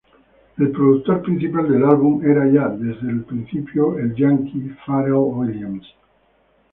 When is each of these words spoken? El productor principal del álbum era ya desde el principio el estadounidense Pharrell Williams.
El 0.57 0.71
productor 0.71 1.21
principal 1.21 1.69
del 1.71 1.83
álbum 1.85 2.25
era 2.25 2.47
ya 2.51 2.69
desde 2.69 3.07
el 3.07 3.23
principio 3.23 3.99
el 3.99 4.09
estadounidense 4.09 4.75
Pharrell 4.83 5.13
Williams. 5.27 5.85